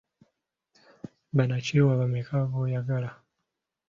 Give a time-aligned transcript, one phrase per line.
[1.35, 3.09] Bannakyewa bameka b'oyagala?